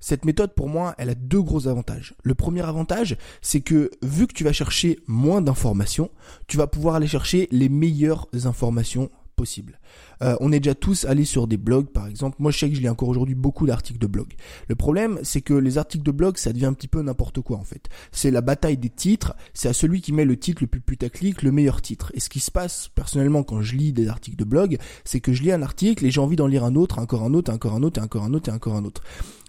Cette 0.00 0.26
méthode, 0.26 0.54
pour 0.54 0.68
moi, 0.68 0.94
elle 0.98 1.08
a 1.08 1.14
deux 1.14 1.40
gros 1.40 1.66
avantages. 1.66 2.14
Le 2.22 2.34
premier 2.34 2.60
avantage, 2.60 3.16
c'est 3.40 3.62
que 3.62 3.90
vu 4.02 4.26
que 4.26 4.34
tu 4.34 4.44
vas 4.44 4.52
chercher 4.52 4.98
moins 5.06 5.40
d'informations, 5.40 6.10
tu 6.46 6.58
vas 6.58 6.66
pouvoir 6.66 6.96
aller 6.96 7.06
chercher 7.06 7.48
les 7.50 7.70
meilleures 7.70 8.26
informations 8.44 9.10
possibles. 9.34 9.78
Euh, 10.22 10.36
on 10.40 10.52
est 10.52 10.60
déjà 10.60 10.74
tous 10.74 11.04
allés 11.04 11.24
sur 11.24 11.46
des 11.46 11.56
blogs, 11.56 11.88
par 11.88 12.06
exemple. 12.06 12.36
Moi, 12.38 12.50
je 12.50 12.58
sais 12.58 12.68
que 12.70 12.76
je 12.76 12.80
lis 12.80 12.88
encore 12.88 13.08
aujourd'hui 13.08 13.34
beaucoup 13.34 13.66
d'articles 13.66 13.98
de 13.98 14.06
blog. 14.06 14.28
Le 14.68 14.74
problème, 14.74 15.18
c'est 15.22 15.40
que 15.40 15.54
les 15.54 15.78
articles 15.78 16.04
de 16.04 16.10
blog, 16.12 16.38
ça 16.38 16.52
devient 16.52 16.66
un 16.66 16.72
petit 16.72 16.88
peu 16.88 17.02
n'importe 17.02 17.40
quoi, 17.40 17.58
en 17.58 17.64
fait. 17.64 17.88
C'est 18.12 18.30
la 18.30 18.40
bataille 18.40 18.78
des 18.78 18.90
titres. 18.90 19.34
C'est 19.52 19.68
à 19.68 19.72
celui 19.72 20.00
qui 20.00 20.12
met 20.12 20.24
le 20.24 20.38
titre 20.38 20.62
le 20.62 20.68
plus 20.68 20.80
putaclic, 20.80 21.42
le 21.42 21.52
meilleur 21.52 21.82
titre. 21.82 22.10
Et 22.14 22.20
ce 22.20 22.28
qui 22.28 22.40
se 22.40 22.50
passe, 22.50 22.88
personnellement, 22.94 23.42
quand 23.42 23.60
je 23.60 23.76
lis 23.76 23.92
des 23.92 24.08
articles 24.08 24.36
de 24.36 24.44
blog, 24.44 24.78
c'est 25.04 25.20
que 25.20 25.32
je 25.32 25.42
lis 25.42 25.52
un 25.52 25.62
article 25.62 26.06
et 26.06 26.10
j'ai 26.10 26.20
envie 26.20 26.36
d'en 26.36 26.46
lire 26.46 26.64
un 26.64 26.74
autre, 26.76 26.98
encore 26.98 27.24
un 27.24 27.34
autre, 27.34 27.52
encore 27.52 27.74
un 27.74 27.82
autre, 27.82 28.00
encore 28.00 28.24
un 28.24 28.32
autre 28.32 28.44
encore 28.52 28.74
un 28.76 28.84
autre. 28.84 29.02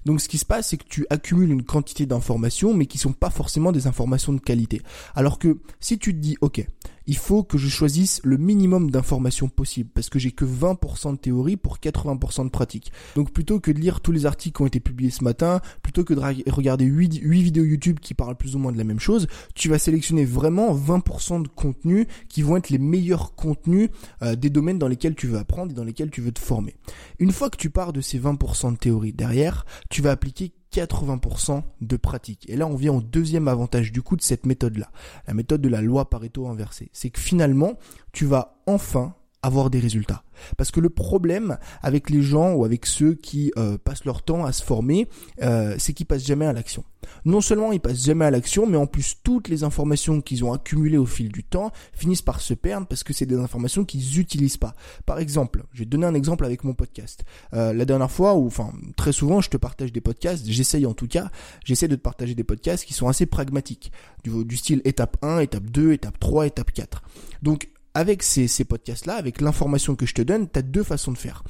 Donc 0.05 0.21
ce 0.21 0.27
qui 0.27 0.37
se 0.37 0.45
passe, 0.45 0.69
c'est 0.69 0.77
que 0.77 0.87
tu 0.87 1.07
accumules 1.09 1.51
une 1.51 1.63
quantité 1.63 2.05
d'informations, 2.05 2.73
mais 2.73 2.85
qui 2.85 2.97
sont 2.97 3.13
pas 3.13 3.31
forcément 3.31 3.71
des 3.71 3.87
informations 3.87 4.33
de 4.33 4.39
qualité. 4.39 4.81
Alors 5.15 5.39
que 5.39 5.57
si 5.79 5.97
tu 5.97 6.13
te 6.13 6.19
dis, 6.19 6.37
ok, 6.41 6.65
il 7.07 7.17
faut 7.17 7.43
que 7.43 7.57
je 7.57 7.67
choisisse 7.67 8.21
le 8.23 8.37
minimum 8.37 8.91
d'informations 8.91 9.49
possible, 9.49 9.89
parce 9.93 10.09
que 10.09 10.19
j'ai 10.19 10.31
que 10.31 10.45
20% 10.45 11.13
de 11.13 11.17
théorie 11.17 11.57
pour 11.57 11.77
80% 11.77 12.45
de 12.45 12.49
pratique. 12.49 12.91
Donc 13.15 13.31
plutôt 13.31 13.59
que 13.59 13.71
de 13.71 13.79
lire 13.79 14.01
tous 14.01 14.11
les 14.11 14.25
articles 14.25 14.57
qui 14.57 14.61
ont 14.63 14.67
été 14.67 14.79
publiés 14.79 15.11
ce 15.11 15.23
matin, 15.23 15.61
plutôt 15.81 16.03
que 16.03 16.13
de 16.13 16.51
regarder 16.51 16.85
8, 16.85 17.19
8 17.21 17.41
vidéos 17.41 17.63
YouTube 17.63 17.99
qui 17.99 18.13
parlent 18.13 18.35
plus 18.35 18.55
ou 18.55 18.59
moins 18.59 18.71
de 18.71 18.77
la 18.77 18.83
même 18.83 18.99
chose, 18.99 19.27
tu 19.53 19.69
vas 19.69 19.79
sélectionner 19.79 20.25
vraiment 20.25 20.75
20% 20.75 21.43
de 21.43 21.47
contenus 21.47 22.07
qui 22.29 22.41
vont 22.41 22.57
être 22.57 22.69
les 22.69 22.79
meilleurs 22.79 23.35
contenus 23.35 23.89
euh, 24.21 24.35
des 24.35 24.49
domaines 24.49 24.79
dans 24.79 24.87
lesquels 24.87 25.15
tu 25.15 25.27
veux 25.27 25.37
apprendre 25.37 25.71
et 25.71 25.75
dans 25.75 25.83
lesquels 25.83 26.09
tu 26.09 26.21
veux 26.21 26.31
te 26.31 26.39
former. 26.39 26.75
Une 27.19 27.31
fois 27.31 27.49
que 27.49 27.57
tu 27.57 27.69
pars 27.69 27.93
de 27.93 28.01
ces 28.01 28.19
20% 28.19 28.73
de 28.73 28.77
théorie 28.77 29.13
derrière, 29.13 29.65
tu 29.89 30.01
vas 30.01 30.11
appliquer 30.11 30.51
80% 30.75 31.63
de 31.81 31.97
pratique. 31.97 32.49
Et 32.49 32.57
là, 32.57 32.67
on 32.67 32.75
vient 32.75 32.93
au 32.93 33.01
deuxième 33.01 33.47
avantage 33.47 33.91
du 33.91 34.01
coup 34.01 34.15
de 34.15 34.21
cette 34.21 34.45
méthode-là, 34.45 34.91
la 35.27 35.33
méthode 35.33 35.61
de 35.61 35.69
la 35.69 35.81
loi 35.81 36.09
Pareto 36.09 36.47
inversée. 36.47 36.89
C'est 36.91 37.09
que 37.09 37.19
finalement, 37.19 37.79
tu 38.11 38.25
vas 38.25 38.57
enfin 38.67 39.15
avoir 39.45 39.69
des 39.69 39.79
résultats. 39.79 40.23
Parce 40.57 40.71
que 40.71 40.79
le 40.79 40.89
problème 40.89 41.57
avec 41.81 42.09
les 42.09 42.21
gens 42.21 42.53
ou 42.53 42.65
avec 42.65 42.85
ceux 42.85 43.13
qui 43.13 43.51
euh, 43.57 43.77
passent 43.77 44.05
leur 44.05 44.23
temps 44.23 44.43
à 44.43 44.51
se 44.51 44.63
former, 44.63 45.07
euh, 45.43 45.75
c'est 45.77 45.93
qu'ils 45.93 46.07
passent 46.07 46.25
jamais 46.25 46.45
à 46.45 46.53
l'action. 46.53 46.83
Non 47.23 47.39
seulement 47.39 47.71
ils 47.71 47.79
passent 47.79 48.03
jamais 48.03 48.25
à 48.25 48.31
l'action, 48.31 48.65
mais 48.65 48.77
en 48.77 48.87
plus 48.87 49.17
toutes 49.23 49.47
les 49.47 49.63
informations 49.63 50.21
qu'ils 50.21 50.43
ont 50.43 50.53
accumulées 50.53 50.97
au 50.97 51.05
fil 51.05 51.31
du 51.31 51.43
temps 51.43 51.71
finissent 51.93 52.23
par 52.23 52.41
se 52.41 52.55
perdre 52.55 52.87
parce 52.87 53.03
que 53.03 53.13
c'est 53.13 53.27
des 53.27 53.37
informations 53.37 53.85
qu'ils 53.85 54.19
utilisent 54.19 54.57
pas. 54.57 54.73
Par 55.05 55.19
exemple, 55.19 55.63
je 55.73 55.79
vais 55.79 55.85
te 55.85 55.91
donner 55.91 56.07
un 56.07 56.15
exemple 56.15 56.43
avec 56.43 56.63
mon 56.63 56.73
podcast. 56.73 57.23
Euh, 57.53 57.73
la 57.73 57.85
dernière 57.85 58.11
fois, 58.11 58.33
ou 58.33 58.47
enfin 58.47 58.73
très 58.97 59.11
souvent, 59.11 59.41
je 59.41 59.51
te 59.51 59.57
partage 59.57 59.91
des 59.91 60.01
podcasts. 60.01 60.43
J'essaye 60.47 60.87
en 60.87 60.93
tout 60.93 61.07
cas, 61.07 61.29
j'essaie 61.63 61.87
de 61.87 61.95
te 61.95 62.01
partager 62.01 62.33
des 62.33 62.43
podcasts 62.43 62.83
qui 62.83 62.93
sont 62.93 63.07
assez 63.07 63.27
pragmatiques, 63.27 63.91
du, 64.23 64.43
du 64.43 64.57
style 64.57 64.81
étape 64.85 65.17
1, 65.21 65.39
étape 65.39 65.69
2, 65.69 65.93
étape 65.93 66.19
3, 66.19 66.47
étape 66.47 66.71
4. 66.71 67.03
Donc 67.43 67.69
avec 67.95 68.21
ces, 68.23 68.47
podcasts-là, 68.65 69.15
avec 69.15 69.41
l'information 69.41 69.95
que 69.95 70.05
je 70.05 70.13
te 70.13 70.21
donne, 70.21 70.49
tu 70.49 70.59
as 70.59 70.61
deux 70.61 70.83
façons 70.83 71.13
de 71.13 71.17
faire. 71.17 71.43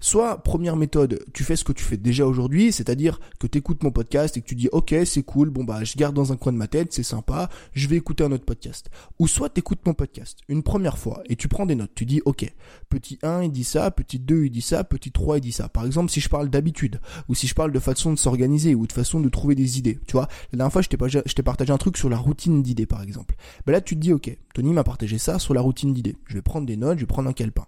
Soit, 0.00 0.44
première 0.44 0.76
méthode, 0.76 1.24
tu 1.34 1.42
fais 1.42 1.56
ce 1.56 1.64
que 1.64 1.72
tu 1.72 1.82
fais 1.82 1.96
déjà 1.96 2.24
aujourd'hui, 2.24 2.70
c'est-à-dire 2.70 3.18
que 3.40 3.48
tu 3.48 3.58
écoutes 3.58 3.82
mon 3.82 3.90
podcast 3.90 4.36
et 4.36 4.40
que 4.40 4.46
tu 4.46 4.54
dis 4.54 4.68
ok 4.70 4.94
c'est 5.04 5.24
cool, 5.24 5.50
bon 5.50 5.64
bah 5.64 5.82
je 5.82 5.96
garde 5.96 6.14
dans 6.14 6.32
un 6.32 6.36
coin 6.36 6.52
de 6.52 6.56
ma 6.56 6.68
tête, 6.68 6.92
c'est 6.92 7.02
sympa, 7.02 7.50
je 7.72 7.88
vais 7.88 7.96
écouter 7.96 8.22
un 8.22 8.30
autre 8.30 8.44
podcast. 8.44 8.90
Ou 9.18 9.26
soit 9.26 9.50
tu 9.50 9.58
écoutes 9.58 9.84
mon 9.86 9.94
podcast 9.94 10.38
une 10.48 10.62
première 10.62 10.98
fois 10.98 11.24
et 11.28 11.34
tu 11.34 11.48
prends 11.48 11.66
des 11.66 11.74
notes, 11.74 11.90
tu 11.96 12.06
dis 12.06 12.22
ok, 12.24 12.46
petit 12.88 13.18
1 13.24 13.42
il 13.42 13.50
dit 13.50 13.64
ça, 13.64 13.90
petit 13.90 14.20
2 14.20 14.44
il 14.44 14.50
dit 14.50 14.60
ça, 14.62 14.84
petit 14.84 15.10
3 15.10 15.38
il 15.38 15.40
dit 15.40 15.50
ça. 15.50 15.68
Par 15.68 15.84
exemple 15.84 16.12
si 16.12 16.20
je 16.20 16.28
parle 16.28 16.48
d'habitude, 16.48 17.00
ou 17.28 17.34
si 17.34 17.48
je 17.48 17.54
parle 17.54 17.72
de 17.72 17.80
façon 17.80 18.12
de 18.12 18.18
s'organiser, 18.18 18.76
ou 18.76 18.86
de 18.86 18.92
façon 18.92 19.18
de 19.18 19.28
trouver 19.28 19.56
des 19.56 19.78
idées, 19.78 19.98
tu 20.06 20.12
vois, 20.12 20.28
la 20.52 20.58
dernière 20.58 20.72
fois 20.72 20.82
je 20.82 20.88
t'ai 20.88 21.42
partagé 21.42 21.72
un 21.72 21.78
truc 21.78 21.96
sur 21.96 22.08
la 22.08 22.18
routine 22.18 22.62
d'idées 22.62 22.86
par 22.86 23.02
exemple. 23.02 23.34
Ben 23.66 23.72
là 23.72 23.80
tu 23.80 23.96
te 23.96 24.00
dis 24.00 24.12
ok, 24.12 24.30
Tony 24.54 24.72
m'a 24.72 24.84
partagé 24.84 25.18
ça 25.18 25.40
sur 25.40 25.54
la 25.54 25.60
routine 25.60 25.92
d'idées, 25.92 26.14
je 26.26 26.34
vais 26.34 26.42
prendre 26.42 26.68
des 26.68 26.76
notes, 26.76 26.98
je 26.98 27.02
vais 27.02 27.08
prendre 27.08 27.28
un 27.28 27.32
calepin. 27.32 27.66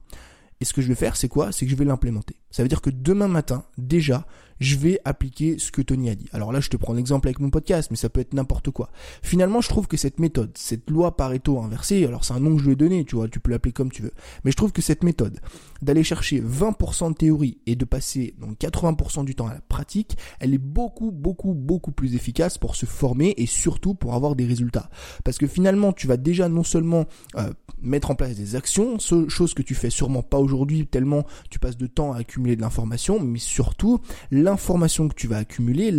Et 0.60 0.64
ce 0.64 0.72
que 0.72 0.82
je 0.82 0.88
vais 0.88 0.94
faire, 0.94 1.16
c'est 1.16 1.28
quoi? 1.28 1.52
C'est 1.52 1.64
que 1.64 1.70
je 1.70 1.76
vais 1.76 1.84
l'implémenter. 1.84 2.36
Ça 2.50 2.62
veut 2.62 2.69
dire 2.69 2.81
que 2.81 2.91
demain 2.91 3.29
matin, 3.29 3.64
déjà, 3.79 4.26
je 4.61 4.76
vais 4.76 5.00
appliquer 5.05 5.58
ce 5.58 5.73
que 5.73 5.82
Tony 5.82 6.11
a 6.11 6.14
dit. 6.14 6.29
Alors 6.32 6.52
là, 6.52 6.61
je 6.61 6.69
te 6.69 6.76
prends 6.76 6.93
l'exemple 6.93 7.29
avec 7.29 7.41
mon 7.41 7.50
podcast, 7.50 7.91
mais 7.91 7.97
ça 7.97 8.08
peut 8.08 8.20
être 8.20 8.35
n'importe 8.35 8.70
quoi. 8.70 8.91
Finalement, 9.23 9.61
je 9.61 9.69
trouve 9.69 9.88
que 9.88 9.97
cette 9.97 10.20
méthode, 10.20 10.50
cette 10.55 10.88
loi 10.91 11.17
Pareto 11.17 11.58
inversée, 11.61 12.05
alors 12.05 12.25
c'est 12.25 12.35
un 12.35 12.41
nom 12.41 12.55
que 12.55 12.61
je 12.61 12.67
lui 12.67 12.73
ai 12.75 12.76
donné, 12.76 13.05
tu 13.05 13.17
vois, 13.17 13.29
tu 13.29 13.41
peux 13.41 13.50
l'appeler 13.50 13.73
comme 13.73 13.91
tu 13.91 14.02
veux. 14.02 14.12
Mais 14.44 14.50
je 14.50 14.56
trouve 14.56 14.73
que 14.73 14.82
cette 14.82 15.02
méthode, 15.02 15.41
d'aller 15.81 16.05
chercher 16.05 16.43
20% 16.43 17.12
de 17.12 17.14
théorie 17.14 17.58
et 17.67 17.75
de 17.75 17.85
passer 17.85 18.35
donc 18.38 18.58
80% 18.58 19.25
du 19.25 19.35
temps 19.35 19.46
à 19.46 19.55
la 19.55 19.61
pratique, 19.61 20.17
elle 20.41 20.53
est 20.53 20.58
beaucoup, 20.58 21.11
beaucoup, 21.11 21.55
beaucoup 21.55 21.93
plus 21.93 22.14
efficace 22.14 22.58
pour 22.58 22.76
se 22.76 22.85
former 22.85 23.35
et 23.38 23.46
surtout 23.46 23.94
pour 23.94 24.14
avoir 24.14 24.37
des 24.37 24.44
résultats. 24.44 24.91
Parce 25.25 25.38
que 25.38 25.46
finalement, 25.46 25.93
tu 25.93 26.06
vas 26.06 26.19
déjà 26.19 26.49
non 26.49 26.64
seulement 26.64 27.06
euh, 27.37 27.50
mettre 27.81 28.11
en 28.11 28.14
place 28.14 28.37
des 28.37 28.56
actions, 28.56 28.99
chose 28.99 29.55
que 29.55 29.62
tu 29.62 29.75
fais 29.75 29.91
sûrement 29.91 30.23
pas 30.23 30.38
aujourd'hui 30.38 30.87
tellement 30.87 31.25
tu 31.50 31.58
passes 31.58 31.76
de 31.76 31.87
temps 31.87 32.12
à 32.12 32.19
accumuler 32.19 32.39
de 32.40 32.60
l'information, 32.60 33.20
mais 33.20 33.38
surtout 33.38 34.00
l'information 34.31 35.08
que 35.08 35.14
tu 35.14 35.26
vas 35.26 35.38
accumuler, 35.38 35.90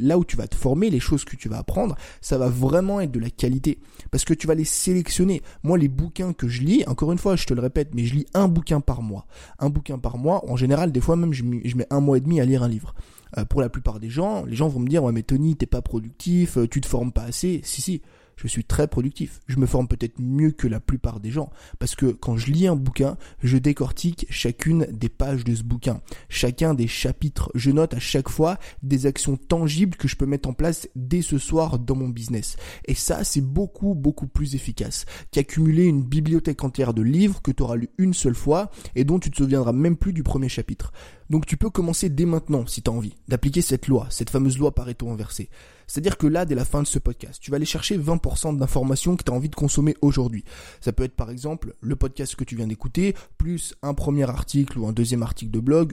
là 0.00 0.18
où 0.18 0.24
tu 0.24 0.36
vas 0.36 0.46
te 0.46 0.54
former, 0.54 0.90
les 0.90 1.00
choses 1.00 1.24
que 1.24 1.36
tu 1.36 1.48
vas 1.48 1.58
apprendre, 1.58 1.96
ça 2.20 2.38
va 2.38 2.48
vraiment 2.48 3.00
être 3.00 3.12
de 3.12 3.20
la 3.20 3.30
qualité 3.30 3.78
parce 4.10 4.24
que 4.24 4.34
tu 4.34 4.46
vas 4.46 4.54
les 4.54 4.64
sélectionner. 4.64 5.42
Moi, 5.62 5.78
les 5.78 5.88
bouquins 5.88 6.32
que 6.32 6.48
je 6.48 6.62
lis, 6.62 6.84
encore 6.86 7.12
une 7.12 7.18
fois, 7.18 7.36
je 7.36 7.46
te 7.46 7.54
le 7.54 7.60
répète, 7.60 7.94
mais 7.94 8.04
je 8.04 8.14
lis 8.14 8.26
un 8.34 8.48
bouquin 8.48 8.80
par 8.80 9.02
mois, 9.02 9.26
un 9.58 9.70
bouquin 9.70 9.98
par 9.98 10.18
mois. 10.18 10.44
En 10.50 10.56
général, 10.56 10.92
des 10.92 11.00
fois 11.00 11.16
même, 11.16 11.32
je 11.32 11.42
mets 11.44 11.86
un 11.90 12.00
mois 12.00 12.18
et 12.18 12.20
demi 12.20 12.40
à 12.40 12.44
lire 12.44 12.62
un 12.62 12.68
livre. 12.68 12.94
Euh, 13.38 13.44
pour 13.44 13.60
la 13.60 13.68
plupart 13.68 13.98
des 13.98 14.08
gens, 14.08 14.44
les 14.44 14.54
gens 14.54 14.68
vont 14.68 14.80
me 14.80 14.88
dire 14.88 15.02
ouais 15.02 15.12
mais 15.12 15.22
Tony, 15.22 15.56
t'es 15.56 15.66
pas 15.66 15.82
productif, 15.82 16.58
euh, 16.58 16.68
tu 16.68 16.80
te 16.80 16.86
formes 16.86 17.12
pas 17.12 17.24
assez. 17.24 17.60
Si 17.64 17.82
si, 17.82 18.02
je 18.36 18.48
suis 18.48 18.64
très 18.64 18.86
productif. 18.86 19.40
Je 19.46 19.58
me 19.58 19.66
forme 19.66 19.88
peut-être 19.88 20.18
mieux 20.18 20.50
que 20.50 20.68
la 20.68 20.80
plupart 20.80 21.20
des 21.20 21.30
gens 21.30 21.50
parce 21.78 21.94
que 21.94 22.06
quand 22.06 22.36
je 22.36 22.52
lis 22.52 22.66
un 22.66 22.76
bouquin, 22.76 23.16
je 23.42 23.56
décortique 23.56 24.26
chacune 24.30 24.86
des 24.92 25.08
pages 25.08 25.44
de 25.44 25.54
ce 25.54 25.62
bouquin, 25.62 26.00
chacun 26.28 26.74
des 26.74 26.86
chapitres. 26.86 27.50
Je 27.54 27.70
note 27.70 27.94
à 27.94 27.98
chaque 27.98 28.28
fois 28.28 28.58
des 28.82 29.06
actions 29.06 29.36
tangibles 29.36 29.96
que 29.96 30.08
je 30.08 30.16
peux 30.16 30.26
mettre 30.26 30.48
en 30.48 30.52
place 30.52 30.88
dès 30.94 31.22
ce 31.22 31.38
soir 31.38 31.78
dans 31.78 31.96
mon 31.96 32.08
business. 32.08 32.56
Et 32.84 32.94
ça, 32.94 33.24
c'est 33.24 33.40
beaucoup 33.40 33.94
beaucoup 33.94 34.26
plus 34.26 34.54
efficace 34.54 35.06
qu'accumuler 35.30 35.84
une 35.84 36.02
bibliothèque 36.02 36.62
entière 36.62 36.92
de 36.92 37.02
livres 37.02 37.40
que 37.40 37.50
tu 37.50 37.62
auras 37.62 37.76
lu 37.76 37.88
une 37.98 38.14
seule 38.14 38.34
fois 38.34 38.70
et 38.94 39.04
dont 39.04 39.18
tu 39.18 39.30
te 39.30 39.36
souviendras 39.36 39.72
même 39.72 39.96
plus 39.96 40.12
du 40.12 40.22
premier 40.22 40.48
chapitre. 40.48 40.92
Donc 41.30 41.46
tu 41.46 41.56
peux 41.56 41.70
commencer 41.70 42.08
dès 42.08 42.24
maintenant, 42.24 42.66
si 42.66 42.82
tu 42.82 42.90
as 42.90 42.92
envie, 42.92 43.14
d'appliquer 43.28 43.62
cette 43.62 43.88
loi, 43.88 44.06
cette 44.10 44.30
fameuse 44.30 44.58
loi 44.58 44.74
Pareto 44.74 45.08
inversée. 45.10 45.48
C'est-à-dire 45.86 46.18
que 46.18 46.26
là, 46.26 46.44
dès 46.44 46.54
la 46.54 46.64
fin 46.64 46.82
de 46.82 46.86
ce 46.86 46.98
podcast, 46.98 47.40
tu 47.40 47.50
vas 47.50 47.56
aller 47.56 47.64
chercher 47.64 47.96
20% 47.96 48.56
d'informations 48.56 49.16
que 49.16 49.22
tu 49.22 49.30
as 49.30 49.34
envie 49.34 49.48
de 49.48 49.54
consommer 49.54 49.96
aujourd'hui. 50.02 50.44
Ça 50.80 50.92
peut 50.92 51.04
être 51.04 51.14
par 51.14 51.30
exemple 51.30 51.74
le 51.80 51.96
podcast 51.96 52.34
que 52.34 52.44
tu 52.44 52.56
viens 52.56 52.66
d'écouter, 52.66 53.14
plus 53.38 53.74
un 53.82 53.94
premier 53.94 54.28
article 54.28 54.78
ou 54.78 54.86
un 54.86 54.92
deuxième 54.92 55.22
article 55.22 55.52
de 55.52 55.60
blog, 55.60 55.92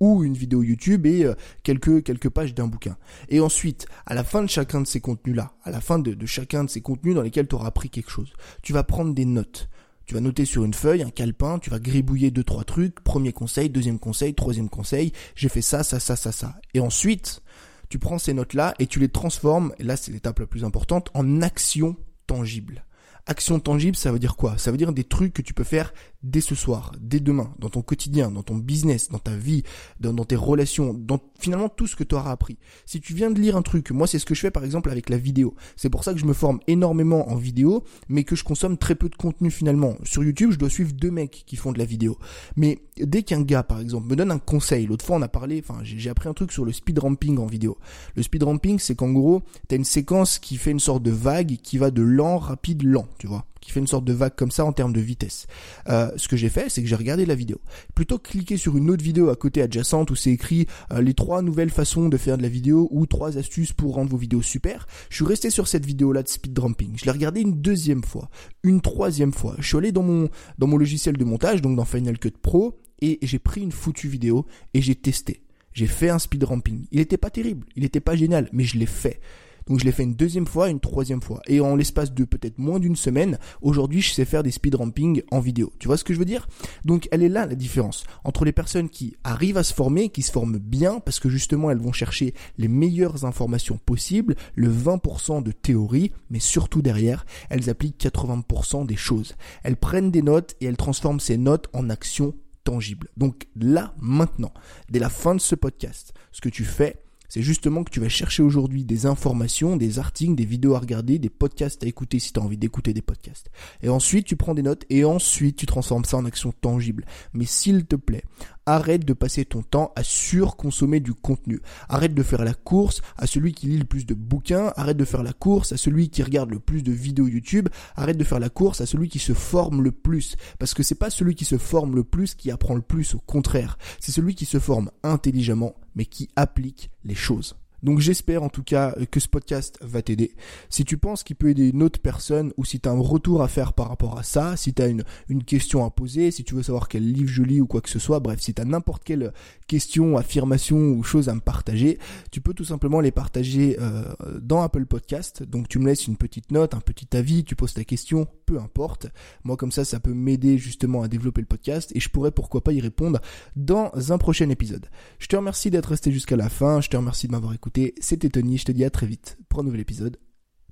ou 0.00 0.22
une 0.22 0.34
vidéo 0.34 0.62
YouTube 0.62 1.04
et 1.04 1.24
euh, 1.24 1.34
quelques, 1.62 2.02
quelques 2.04 2.28
pages 2.30 2.54
d'un 2.54 2.68
bouquin. 2.68 2.96
Et 3.28 3.40
ensuite, 3.40 3.86
à 4.06 4.14
la 4.14 4.24
fin 4.24 4.42
de 4.42 4.48
chacun 4.48 4.80
de 4.80 4.86
ces 4.86 5.00
contenus-là, 5.00 5.52
à 5.64 5.70
la 5.70 5.80
fin 5.80 5.98
de, 5.98 6.14
de 6.14 6.26
chacun 6.26 6.64
de 6.64 6.70
ces 6.70 6.80
contenus 6.80 7.14
dans 7.14 7.22
lesquels 7.22 7.48
tu 7.48 7.54
auras 7.54 7.68
appris 7.68 7.90
quelque 7.90 8.10
chose, 8.10 8.32
tu 8.62 8.72
vas 8.72 8.84
prendre 8.84 9.14
des 9.14 9.24
notes. 9.24 9.68
Tu 10.06 10.14
vas 10.14 10.20
noter 10.20 10.44
sur 10.44 10.64
une 10.64 10.74
feuille, 10.74 11.02
un 11.02 11.10
calepin, 11.10 11.58
tu 11.58 11.70
vas 11.70 11.78
gribouiller 11.78 12.30
deux, 12.30 12.44
trois 12.44 12.64
trucs, 12.64 13.00
premier 13.00 13.32
conseil, 13.32 13.70
deuxième 13.70 13.98
conseil, 13.98 14.34
troisième 14.34 14.68
conseil, 14.68 15.12
j'ai 15.34 15.48
fait 15.48 15.62
ça, 15.62 15.82
ça, 15.82 15.98
ça, 15.98 16.16
ça, 16.16 16.30
ça. 16.30 16.56
Et 16.74 16.80
ensuite, 16.80 17.40
tu 17.88 17.98
prends 17.98 18.18
ces 18.18 18.34
notes-là 18.34 18.74
et 18.78 18.86
tu 18.86 18.98
les 18.98 19.08
transformes, 19.08 19.72
et 19.78 19.82
là 19.82 19.96
c'est 19.96 20.12
l'étape 20.12 20.38
la 20.40 20.46
plus 20.46 20.64
importante, 20.64 21.10
en 21.14 21.40
actions 21.42 21.96
tangibles. 22.26 22.84
Action 23.26 23.58
tangible, 23.58 23.96
ça 23.96 24.12
veut 24.12 24.18
dire 24.18 24.36
quoi? 24.36 24.58
Ça 24.58 24.70
veut 24.70 24.76
dire 24.76 24.92
des 24.92 25.04
trucs 25.04 25.32
que 25.32 25.40
tu 25.40 25.54
peux 25.54 25.64
faire 25.64 25.94
dès 26.22 26.42
ce 26.42 26.54
soir, 26.54 26.92
dès 27.00 27.20
demain, 27.20 27.54
dans 27.58 27.70
ton 27.70 27.80
quotidien, 27.80 28.30
dans 28.30 28.42
ton 28.42 28.56
business, 28.56 29.08
dans 29.10 29.18
ta 29.18 29.34
vie, 29.34 29.62
dans, 30.00 30.12
tes 30.24 30.36
relations, 30.36 30.92
dans 30.94 31.20
finalement 31.38 31.68
tout 31.70 31.86
ce 31.86 31.96
que 31.96 32.04
tu 32.04 32.14
auras 32.14 32.30
appris. 32.30 32.58
Si 32.84 33.00
tu 33.00 33.14
viens 33.14 33.30
de 33.30 33.40
lire 33.40 33.56
un 33.56 33.62
truc, 33.62 33.90
moi 33.92 34.06
c'est 34.06 34.18
ce 34.18 34.26
que 34.26 34.34
je 34.34 34.40
fais 34.40 34.50
par 34.50 34.64
exemple 34.64 34.90
avec 34.90 35.08
la 35.08 35.16
vidéo. 35.16 35.54
C'est 35.76 35.90
pour 35.90 36.04
ça 36.04 36.12
que 36.12 36.18
je 36.18 36.26
me 36.26 36.34
forme 36.34 36.60
énormément 36.66 37.30
en 37.30 37.36
vidéo, 37.36 37.84
mais 38.08 38.24
que 38.24 38.36
je 38.36 38.44
consomme 38.44 38.76
très 38.76 38.94
peu 38.94 39.08
de 39.08 39.16
contenu 39.16 39.50
finalement. 39.50 39.96
Sur 40.04 40.22
YouTube, 40.22 40.50
je 40.52 40.58
dois 40.58 40.70
suivre 40.70 40.92
deux 40.92 41.10
mecs 41.10 41.44
qui 41.46 41.56
font 41.56 41.72
de 41.72 41.78
la 41.78 41.84
vidéo. 41.86 42.18
Mais 42.56 42.80
dès 42.98 43.22
qu'un 43.22 43.42
gars 43.42 43.62
par 43.62 43.80
exemple 43.80 44.08
me 44.08 44.16
donne 44.16 44.32
un 44.32 44.38
conseil, 44.38 44.86
l'autre 44.86 45.04
fois 45.04 45.16
on 45.16 45.22
a 45.22 45.28
parlé, 45.28 45.62
enfin 45.66 45.80
j'ai 45.82 46.10
appris 46.10 46.28
un 46.28 46.34
truc 46.34 46.52
sur 46.52 46.64
le 46.64 46.72
speed 46.72 46.98
ramping 46.98 47.38
en 47.38 47.46
vidéo. 47.46 47.78
Le 48.16 48.22
speed 48.22 48.42
ramping, 48.42 48.78
c'est 48.78 48.94
qu'en 48.94 49.12
gros, 49.12 49.42
tu 49.68 49.74
as 49.74 49.78
une 49.78 49.84
séquence 49.84 50.38
qui 50.38 50.56
fait 50.56 50.70
une 50.70 50.80
sorte 50.80 51.02
de 51.02 51.10
vague 51.10 51.56
qui 51.62 51.78
va 51.78 51.90
de 51.90 52.02
lent, 52.02 52.38
rapide, 52.38 52.82
lent, 52.82 53.06
tu 53.18 53.26
vois 53.26 53.46
qui 53.64 53.72
fait 53.72 53.80
une 53.80 53.86
sorte 53.86 54.04
de 54.04 54.12
vague 54.12 54.34
comme 54.36 54.50
ça 54.50 54.64
en 54.64 54.72
termes 54.72 54.92
de 54.92 55.00
vitesse. 55.00 55.46
Euh, 55.88 56.10
ce 56.16 56.28
que 56.28 56.36
j'ai 56.36 56.50
fait, 56.50 56.68
c'est 56.68 56.82
que 56.82 56.88
j'ai 56.88 56.94
regardé 56.94 57.24
la 57.24 57.34
vidéo. 57.34 57.60
Plutôt 57.94 58.18
que 58.18 58.28
cliquer 58.28 58.56
sur 58.56 58.76
une 58.76 58.90
autre 58.90 59.02
vidéo 59.02 59.30
à 59.30 59.36
côté 59.36 59.62
adjacente 59.62 60.10
où 60.10 60.14
c'est 60.14 60.30
écrit 60.30 60.66
euh, 60.92 61.00
les 61.00 61.14
trois 61.14 61.40
nouvelles 61.40 61.70
façons 61.70 62.08
de 62.08 62.16
faire 62.16 62.36
de 62.36 62.42
la 62.42 62.48
vidéo 62.48 62.88
ou 62.90 63.06
trois 63.06 63.38
astuces 63.38 63.72
pour 63.72 63.94
rendre 63.94 64.10
vos 64.10 64.18
vidéos 64.18 64.42
super, 64.42 64.86
je 65.08 65.16
suis 65.16 65.24
resté 65.24 65.48
sur 65.48 65.66
cette 65.66 65.86
vidéo-là 65.86 66.22
de 66.22 66.28
speed 66.28 66.58
ramping. 66.58 66.92
Je 66.96 67.06
l'ai 67.06 67.10
regardé 67.10 67.40
une 67.40 67.60
deuxième 67.60 68.04
fois, 68.04 68.28
une 68.62 68.82
troisième 68.82 69.32
fois. 69.32 69.56
Je 69.58 69.66
suis 69.66 69.78
allé 69.78 69.92
dans 69.92 70.02
mon, 70.02 70.28
dans 70.58 70.66
mon 70.66 70.76
logiciel 70.76 71.16
de 71.16 71.24
montage, 71.24 71.62
donc 71.62 71.76
dans 71.76 71.86
Final 71.86 72.18
Cut 72.18 72.34
Pro, 72.42 72.78
et 73.00 73.18
j'ai 73.22 73.38
pris 73.38 73.62
une 73.62 73.72
foutue 73.72 74.08
vidéo 74.08 74.46
et 74.74 74.82
j'ai 74.82 74.94
testé. 74.94 75.40
J'ai 75.72 75.86
fait 75.86 76.10
un 76.10 76.18
speed 76.18 76.44
ramping. 76.44 76.86
Il 76.92 76.98
n'était 76.98 77.16
pas 77.16 77.30
terrible, 77.30 77.66
il 77.76 77.82
n'était 77.82 78.00
pas 78.00 78.14
génial, 78.14 78.48
mais 78.52 78.64
je 78.64 78.78
l'ai 78.78 78.86
fait. 78.86 79.20
Donc 79.66 79.80
je 79.80 79.84
l'ai 79.84 79.92
fait 79.92 80.02
une 80.02 80.14
deuxième 80.14 80.46
fois, 80.46 80.68
une 80.68 80.80
troisième 80.80 81.22
fois. 81.22 81.40
Et 81.46 81.60
en 81.60 81.76
l'espace 81.76 82.12
de 82.12 82.24
peut-être 82.24 82.58
moins 82.58 82.78
d'une 82.78 82.96
semaine, 82.96 83.38
aujourd'hui 83.62 84.00
je 84.00 84.12
sais 84.12 84.24
faire 84.24 84.42
des 84.42 84.50
speed 84.50 84.74
ramping 84.74 85.22
en 85.30 85.40
vidéo. 85.40 85.72
Tu 85.78 85.88
vois 85.88 85.96
ce 85.96 86.04
que 86.04 86.14
je 86.14 86.18
veux 86.18 86.24
dire? 86.24 86.46
Donc 86.84 87.08
elle 87.10 87.22
est 87.22 87.28
là 87.28 87.46
la 87.46 87.54
différence 87.54 88.04
entre 88.24 88.44
les 88.44 88.52
personnes 88.52 88.88
qui 88.88 89.16
arrivent 89.24 89.56
à 89.56 89.62
se 89.62 89.74
former, 89.74 90.08
qui 90.08 90.22
se 90.22 90.32
forment 90.32 90.58
bien 90.58 91.00
parce 91.00 91.20
que 91.20 91.28
justement 91.28 91.70
elles 91.70 91.78
vont 91.78 91.92
chercher 91.92 92.34
les 92.58 92.68
meilleures 92.68 93.24
informations 93.24 93.78
possibles, 93.84 94.36
le 94.54 94.70
20% 94.70 95.42
de 95.42 95.52
théorie, 95.52 96.12
mais 96.30 96.40
surtout 96.40 96.82
derrière, 96.82 97.26
elles 97.50 97.70
appliquent 97.70 98.02
80% 98.02 98.86
des 98.86 98.96
choses. 98.96 99.34
Elles 99.62 99.76
prennent 99.76 100.10
des 100.10 100.22
notes 100.22 100.56
et 100.60 100.66
elles 100.66 100.76
transforment 100.76 101.20
ces 101.20 101.36
notes 101.36 101.68
en 101.72 101.90
actions 101.90 102.34
tangibles. 102.64 103.08
Donc 103.16 103.46
là, 103.56 103.94
maintenant, 104.00 104.52
dès 104.90 104.98
la 104.98 105.10
fin 105.10 105.34
de 105.34 105.40
ce 105.40 105.54
podcast, 105.54 106.12
ce 106.32 106.40
que 106.40 106.48
tu 106.48 106.64
fais, 106.64 106.96
c'est 107.28 107.42
justement 107.42 107.84
que 107.84 107.90
tu 107.90 108.00
vas 108.00 108.08
chercher 108.08 108.42
aujourd'hui 108.42 108.84
des 108.84 109.06
informations, 109.06 109.76
des 109.76 109.98
articles, 109.98 110.34
des 110.34 110.44
vidéos 110.44 110.74
à 110.74 110.78
regarder, 110.78 111.18
des 111.18 111.30
podcasts 111.30 111.82
à 111.82 111.86
écouter 111.86 112.18
si 112.18 112.32
tu 112.32 112.40
as 112.40 112.42
envie 112.42 112.56
d'écouter 112.56 112.92
des 112.92 113.02
podcasts. 113.02 113.50
Et 113.82 113.88
ensuite, 113.88 114.26
tu 114.26 114.36
prends 114.36 114.54
des 114.54 114.62
notes 114.62 114.84
et 114.90 115.04
ensuite, 115.04 115.56
tu 115.56 115.66
transformes 115.66 116.04
ça 116.04 116.16
en 116.16 116.24
action 116.24 116.52
tangible. 116.52 117.04
Mais 117.32 117.46
s'il 117.46 117.86
te 117.86 117.96
plaît, 117.96 118.24
arrête 118.66 119.04
de 119.04 119.12
passer 119.12 119.44
ton 119.44 119.62
temps 119.62 119.92
à 119.96 120.02
surconsommer 120.02 121.00
du 121.00 121.14
contenu. 121.14 121.60
Arrête 121.88 122.14
de 122.14 122.22
faire 122.22 122.44
la 122.44 122.54
course 122.54 123.00
à 123.16 123.26
celui 123.26 123.52
qui 123.52 123.66
lit 123.66 123.78
le 123.78 123.84
plus 123.84 124.06
de 124.06 124.14
bouquins, 124.14 124.72
arrête 124.76 124.96
de 124.96 125.04
faire 125.04 125.22
la 125.22 125.32
course 125.32 125.72
à 125.72 125.76
celui 125.76 126.08
qui 126.08 126.22
regarde 126.22 126.50
le 126.50 126.58
plus 126.58 126.82
de 126.82 126.92
vidéos 126.92 127.28
YouTube, 127.28 127.68
arrête 127.96 128.18
de 128.18 128.24
faire 128.24 128.40
la 128.40 128.50
course 128.50 128.80
à 128.80 128.86
celui 128.86 129.08
qui 129.08 129.18
se 129.18 129.34
forme 129.34 129.82
le 129.82 129.92
plus 129.92 130.36
parce 130.58 130.74
que 130.74 130.82
c'est 130.82 130.94
pas 130.94 131.10
celui 131.10 131.34
qui 131.34 131.44
se 131.44 131.58
forme 131.58 131.94
le 131.94 132.04
plus 132.04 132.34
qui 132.34 132.50
apprend 132.50 132.74
le 132.74 132.82
plus 132.82 133.14
au 133.14 133.18
contraire, 133.18 133.78
c'est 134.00 134.12
celui 134.12 134.34
qui 134.34 134.44
se 134.44 134.58
forme 134.58 134.90
intelligemment 135.02 135.74
mais 135.94 136.06
qui 136.06 136.28
applique 136.36 136.90
les 137.04 137.14
choses. 137.14 137.56
Donc 137.84 138.00
j'espère 138.00 138.42
en 138.42 138.48
tout 138.48 138.62
cas 138.62 138.94
que 139.10 139.20
ce 139.20 139.28
podcast 139.28 139.78
va 139.82 140.00
t'aider. 140.02 140.34
Si 140.70 140.84
tu 140.84 140.96
penses 140.96 141.22
qu'il 141.22 141.36
peut 141.36 141.50
aider 141.50 141.68
une 141.68 141.82
autre 141.82 142.00
personne 142.00 142.52
ou 142.56 142.64
si 142.64 142.80
tu 142.80 142.88
as 142.88 142.92
un 142.92 142.98
retour 142.98 143.42
à 143.42 143.48
faire 143.48 143.74
par 143.74 143.88
rapport 143.88 144.18
à 144.18 144.22
ça, 144.22 144.56
si 144.56 144.72
tu 144.72 144.82
as 144.82 144.86
une, 144.86 145.04
une 145.28 145.44
question 145.44 145.84
à 145.84 145.90
poser, 145.90 146.30
si 146.30 146.44
tu 146.44 146.54
veux 146.54 146.62
savoir 146.62 146.88
quel 146.88 147.12
livre 147.12 147.30
je 147.30 147.42
lis 147.42 147.60
ou 147.60 147.66
quoi 147.66 147.82
que 147.82 147.90
ce 147.90 147.98
soit, 147.98 148.20
bref, 148.20 148.40
si 148.40 148.54
tu 148.54 148.62
n'importe 148.64 149.04
quelle 149.04 149.32
question, 149.66 150.16
affirmation 150.16 150.78
ou 150.78 151.02
chose 151.02 151.28
à 151.28 151.34
me 151.34 151.40
partager, 151.40 151.98
tu 152.30 152.40
peux 152.40 152.54
tout 152.54 152.64
simplement 152.64 153.00
les 153.00 153.10
partager 153.10 153.76
euh, 153.78 154.04
dans 154.40 154.62
Apple 154.62 154.86
Podcast. 154.86 155.42
Donc 155.42 155.68
tu 155.68 155.78
me 155.78 155.86
laisses 155.86 156.06
une 156.06 156.16
petite 156.16 156.52
note, 156.52 156.74
un 156.74 156.80
petit 156.80 157.14
avis, 157.14 157.44
tu 157.44 157.54
poses 157.54 157.74
ta 157.74 157.84
question, 157.84 158.26
peu 158.46 158.58
importe. 158.58 159.08
Moi 159.44 159.58
comme 159.58 159.72
ça, 159.72 159.84
ça 159.84 160.00
peut 160.00 160.14
m'aider 160.14 160.56
justement 160.56 161.02
à 161.02 161.08
développer 161.08 161.42
le 161.42 161.46
podcast 161.46 161.92
et 161.94 162.00
je 162.00 162.08
pourrais 162.08 162.30
pourquoi 162.30 162.64
pas 162.64 162.72
y 162.72 162.80
répondre 162.80 163.20
dans 163.56 163.92
un 164.10 164.16
prochain 164.16 164.48
épisode. 164.48 164.86
Je 165.18 165.26
te 165.26 165.36
remercie 165.36 165.70
d'être 165.70 165.90
resté 165.90 166.10
jusqu'à 166.10 166.36
la 166.36 166.48
fin, 166.48 166.80
je 166.80 166.88
te 166.88 166.96
remercie 166.96 167.26
de 167.26 167.32
m'avoir 167.32 167.52
c'était 168.00 168.30
Tony, 168.30 168.58
je 168.58 168.64
te 168.64 168.72
dis 168.72 168.84
à 168.84 168.90
très 168.90 169.06
vite 169.06 169.38
pour 169.48 169.60
un 169.60 169.64
nouvel 169.64 169.80
épisode. 169.80 170.18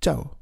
Ciao 0.01 0.42